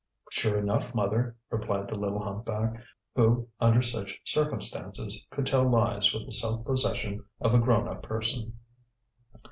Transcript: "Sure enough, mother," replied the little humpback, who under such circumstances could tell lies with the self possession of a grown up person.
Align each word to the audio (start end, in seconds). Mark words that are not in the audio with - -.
"Sure 0.31 0.57
enough, 0.57 0.95
mother," 0.95 1.35
replied 1.51 1.87
the 1.87 1.93
little 1.93 2.23
humpback, 2.23 2.81
who 3.15 3.47
under 3.59 3.83
such 3.83 4.19
circumstances 4.23 5.23
could 5.29 5.45
tell 5.45 5.69
lies 5.69 6.11
with 6.11 6.25
the 6.25 6.31
self 6.31 6.65
possession 6.65 7.23
of 7.39 7.53
a 7.53 7.59
grown 7.59 7.87
up 7.87 8.01
person. 8.01 8.55